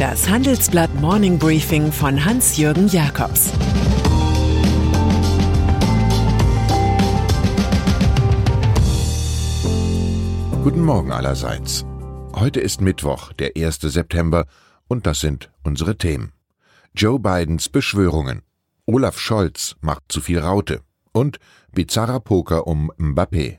[0.00, 3.52] Das Handelsblatt Morning Briefing von Hans-Jürgen Jakobs
[10.64, 11.84] Guten Morgen allerseits.
[12.34, 13.80] Heute ist Mittwoch, der 1.
[13.82, 14.46] September,
[14.88, 16.32] und das sind unsere Themen.
[16.94, 18.40] Joe Bidens Beschwörungen.
[18.86, 20.80] Olaf Scholz macht zu viel Raute.
[21.12, 21.38] Und
[21.72, 23.58] bizarrer Poker um Mbappé.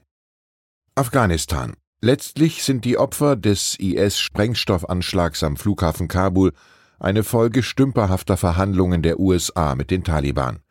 [0.95, 1.75] Afghanistan.
[2.03, 6.51] Letztlich sind die Opfer des IS-Sprengstoffanschlags am Flughafen Kabul
[6.99, 10.61] eine Folge stümperhafter Verhandlungen der USA mit den Taliban.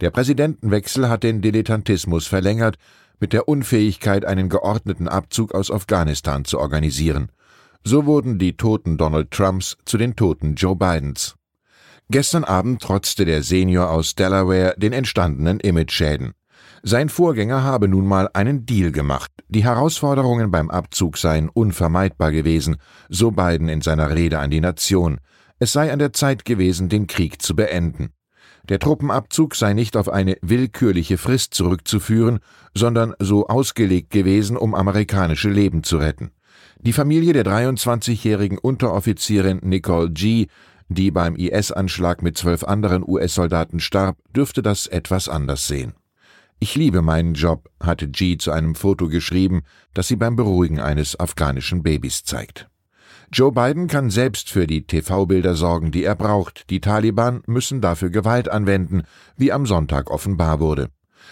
[0.00, 2.76] Der Präsidentenwechsel hat den Dilettantismus verlängert,
[3.18, 7.32] mit der Unfähigkeit, einen geordneten Abzug aus Afghanistan zu organisieren.
[7.82, 11.34] So wurden die Toten Donald Trumps zu den Toten Joe Bidens.
[12.10, 16.34] Gestern Abend trotzte der Senior aus Delaware den entstandenen Imageschäden.
[16.82, 19.30] Sein Vorgänger habe nun mal einen Deal gemacht.
[19.48, 22.76] Die Herausforderungen beim Abzug seien unvermeidbar gewesen,
[23.08, 25.18] so Biden in seiner Rede an die Nation.
[25.58, 28.10] Es sei an der Zeit gewesen, den Krieg zu beenden.
[28.68, 32.40] Der Truppenabzug sei nicht auf eine willkürliche Frist zurückzuführen,
[32.74, 36.32] sondern so ausgelegt gewesen, um amerikanische Leben zu retten.
[36.80, 40.46] Die Familie der 23-jährigen Unteroffizierin Nicole G.,
[40.88, 45.94] die beim IS-Anschlag mit zwölf anderen US-Soldaten starb, dürfte das etwas anders sehen.
[46.58, 49.62] Ich liebe meinen Job, hatte G zu einem Foto geschrieben,
[49.92, 52.68] das sie beim Beruhigen eines afghanischen Babys zeigt.
[53.32, 56.70] Joe Biden kann selbst für die TV-Bilder sorgen, die er braucht.
[56.70, 59.02] Die Taliban müssen dafür Gewalt anwenden,
[59.36, 60.88] wie am Sonntag offenbar wurde.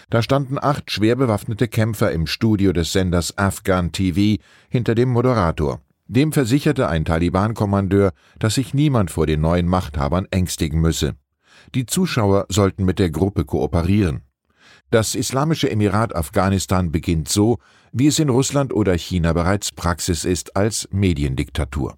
[0.09, 5.81] Da standen acht schwer bewaffnete Kämpfer im Studio des Senders Afghan TV hinter dem Moderator.
[6.07, 11.15] Dem versicherte ein Taliban-Kommandeur, dass sich niemand vor den neuen Machthabern ängstigen müsse.
[11.73, 14.21] Die Zuschauer sollten mit der Gruppe kooperieren.
[14.95, 17.57] Das Islamische Emirat Afghanistan beginnt so,
[17.91, 21.97] wie es in Russland oder China bereits Praxis ist als Mediendiktatur.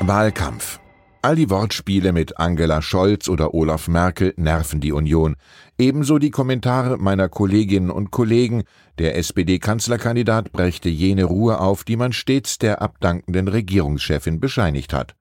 [0.00, 0.78] Wahlkampf.
[1.22, 5.36] All die Wortspiele mit Angela Scholz oder Olaf Merkel nerven die Union.
[5.78, 8.64] Ebenso die Kommentare meiner Kolleginnen und Kollegen,
[8.98, 15.14] der SPD-Kanzlerkandidat brächte jene Ruhe auf, die man stets der abdankenden Regierungschefin bescheinigt hat.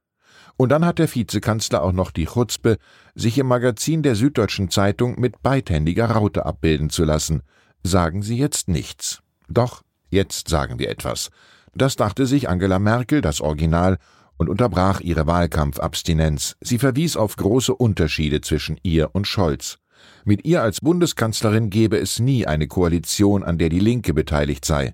[0.60, 2.80] Und dann hat der Vizekanzler auch noch die Chutzpe,
[3.16, 7.44] sich im Magazin der Süddeutschen Zeitung mit beidhändiger Raute abbilden zu lassen.
[7.82, 9.22] Sagen Sie jetzt nichts.
[9.48, 11.30] Doch, jetzt sagen wir etwas.
[11.76, 14.00] Das dachte sich Angela Merkel, das Original,
[14.36, 16.58] und unterbrach ihre Wahlkampfabstinenz.
[16.60, 19.78] Sie verwies auf große Unterschiede zwischen ihr und Scholz.
[20.26, 24.94] Mit ihr als Bundeskanzlerin gebe es nie eine Koalition, an der die Linke beteiligt sei.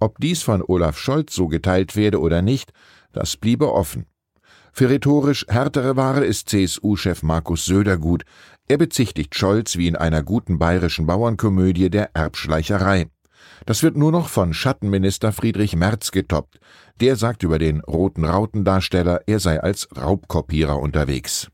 [0.00, 2.72] Ob dies von Olaf Scholz so geteilt werde oder nicht,
[3.12, 4.06] das bliebe offen.
[4.74, 8.24] Für rhetorisch härtere Ware ist CSU-Chef Markus Söder gut.
[8.68, 13.08] Er bezichtigt Scholz wie in einer guten bayerischen Bauernkomödie der Erbschleicherei.
[13.66, 16.58] Das wird nur noch von Schattenminister Friedrich Merz getoppt.
[17.00, 21.48] Der sagt über den roten Rautendarsteller, er sei als Raubkopierer unterwegs.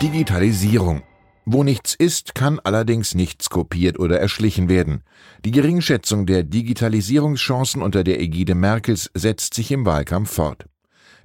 [0.00, 1.02] Digitalisierung.
[1.44, 5.02] Wo nichts ist, kann allerdings nichts kopiert oder erschlichen werden.
[5.44, 10.66] Die Geringschätzung der Digitalisierungschancen unter der Ägide Merkels setzt sich im Wahlkampf fort.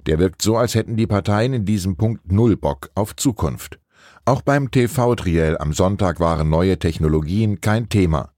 [0.06, 3.78] Der wirkt so, als hätten die Parteien in diesem Punkt null Bock auf Zukunft.
[4.24, 8.32] Auch beim TV-Triell am Sonntag waren neue Technologien kein Thema.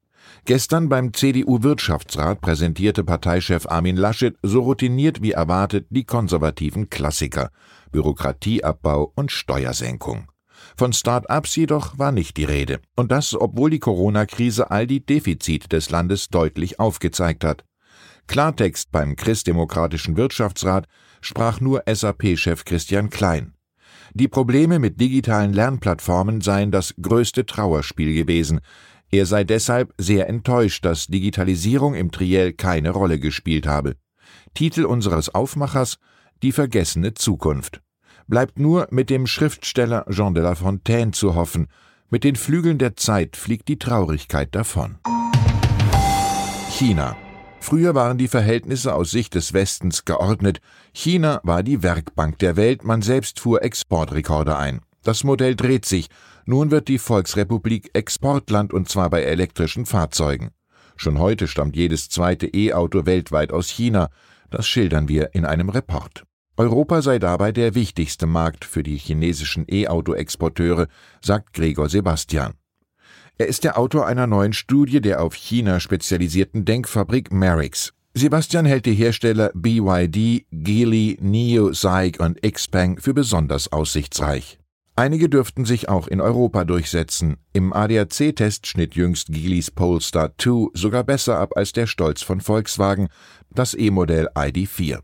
[0.47, 7.51] Gestern beim CDU-Wirtschaftsrat präsentierte Parteichef Armin Laschet so routiniert wie erwartet die konservativen Klassiker
[7.93, 10.31] Bürokratieabbau und Steuersenkung.
[10.77, 15.69] Von Start-ups jedoch war nicht die Rede, und das, obwohl die Corona-Krise all die Defizite
[15.69, 17.65] des Landes deutlich aufgezeigt hat.
[18.27, 20.87] Klartext beim Christdemokratischen Wirtschaftsrat
[21.21, 23.55] sprach nur SAP-Chef Christian Klein.
[24.15, 28.61] Die Probleme mit digitalen Lernplattformen seien das größte Trauerspiel gewesen.
[29.11, 33.97] Er sei deshalb sehr enttäuscht, dass Digitalisierung im Triell keine Rolle gespielt habe.
[34.55, 35.99] Titel unseres Aufmachers
[36.43, 37.81] Die vergessene Zukunft.
[38.27, 41.69] Bleibt nur mit dem Schriftsteller Jean de La Fontaine zu hoffen,
[42.11, 44.99] mit den Flügeln der Zeit fliegt die Traurigkeit davon.
[46.71, 47.17] China
[47.65, 50.61] Früher waren die Verhältnisse aus Sicht des Westens geordnet.
[50.93, 54.83] China war die Werkbank der Welt, man selbst fuhr Exportrekorde ein.
[55.03, 56.09] Das Modell dreht sich.
[56.45, 60.51] Nun wird die Volksrepublik Exportland und zwar bei elektrischen Fahrzeugen.
[60.97, 64.11] Schon heute stammt jedes zweite E-Auto weltweit aus China.
[64.51, 66.25] Das schildern wir in einem Report.
[66.59, 70.87] Europa sei dabei der wichtigste Markt für die chinesischen E-Auto-Exporteure,
[71.23, 72.53] sagt Gregor Sebastian.
[73.37, 77.93] Er ist der Autor einer neuen Studie der auf China spezialisierten Denkfabrik Merix.
[78.15, 84.61] Sebastian hält die Hersteller BYD, Geely, NIO, SAIC und Xpeng für besonders aussichtsreich.
[84.95, 87.39] Einige dürften sich auch in Europa durchsetzen.
[87.53, 93.09] Im ADAC-Test schnitt jüngst Geelys Polestar 2 sogar besser ab als der Stolz von Volkswagen,
[93.51, 95.01] das E-Modell ID4.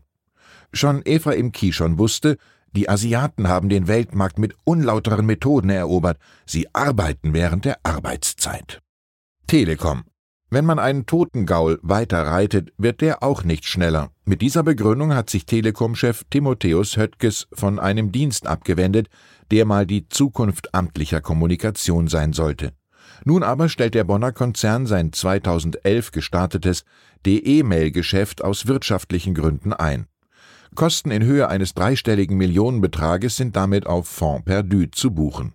[0.73, 2.37] Schon Ephraim Kishon wusste,
[2.73, 6.17] die Asiaten haben den Weltmarkt mit unlauteren Methoden erobert.
[6.45, 8.79] Sie arbeiten während der Arbeitszeit.
[9.47, 10.03] Telekom.
[10.49, 14.11] Wenn man einen toten Gaul weiter reitet, wird der auch nicht schneller.
[14.25, 19.07] Mit dieser Begründung hat sich Telekom-Chef Timotheus Höttges von einem Dienst abgewendet,
[19.49, 22.73] der mal die Zukunft amtlicher Kommunikation sein sollte.
[23.23, 26.83] Nun aber stellt der Bonner Konzern sein 2011 gestartetes
[27.25, 30.07] DE-Mail-Geschäft aus wirtschaftlichen Gründen ein.
[30.75, 35.53] Kosten in Höhe eines dreistelligen Millionenbetrages sind damit auf Fonds perdu zu buchen.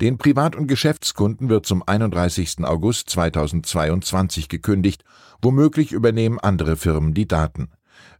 [0.00, 2.64] Den Privat- und Geschäftskunden wird zum 31.
[2.64, 5.04] August 2022 gekündigt,
[5.42, 7.68] womöglich übernehmen andere Firmen die Daten.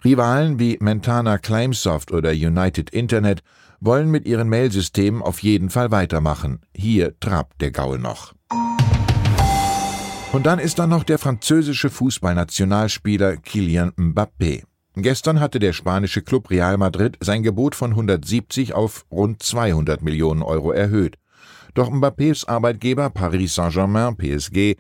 [0.05, 3.43] Rivalen wie Mentana Claimsoft oder United Internet
[3.81, 6.61] wollen mit ihren Mailsystemen auf jeden Fall weitermachen.
[6.75, 8.35] Hier trabt der Gaul noch.
[10.33, 14.65] Und dann ist da noch der französische Fußballnationalspieler Kylian Mbappé.
[15.01, 20.43] Gestern hatte der spanische Club Real Madrid sein Gebot von 170 auf rund 200 Millionen
[20.43, 21.19] Euro erhöht.
[21.75, 24.75] Doch Mbappés Arbeitgeber Paris Saint-Germain PSG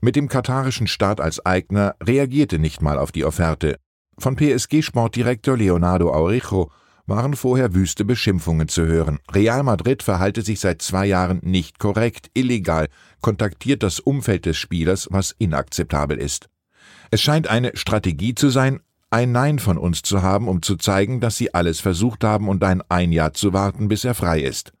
[0.00, 3.80] mit dem katarischen Staat als Eigner reagierte nicht mal auf die Offerte.
[4.16, 6.70] Von PSG-Sportdirektor Leonardo Aurijo
[7.06, 9.18] waren vorher wüste Beschimpfungen zu hören.
[9.32, 12.86] Real Madrid verhalte sich seit zwei Jahren nicht korrekt, illegal,
[13.20, 16.48] kontaktiert das Umfeld des Spielers, was inakzeptabel ist.
[17.10, 18.78] Es scheint eine Strategie zu sein,
[19.14, 22.64] ein Nein von uns zu haben, um zu zeigen, dass sie alles versucht haben und
[22.64, 24.72] ein ein Jahr zu warten, bis er frei ist.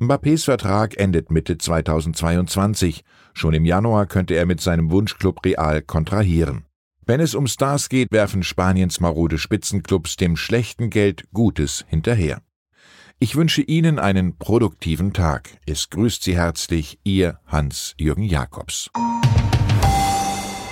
[0.00, 3.04] Mbappés Vertrag endet Mitte 2022.
[3.34, 6.64] Schon im Januar könnte er mit seinem Wunschklub Real kontrahieren.
[7.04, 12.40] Wenn es um Stars geht, werfen Spaniens marode Spitzenclubs dem schlechten Geld Gutes hinterher.
[13.18, 15.50] Ich wünsche Ihnen einen produktiven Tag.
[15.66, 18.90] Es grüßt Sie herzlich Ihr Hans-Jürgen Jakobs.